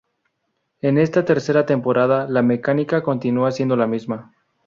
[0.81, 4.31] En esta tercera temporada la mecánica continúa siendo la misma.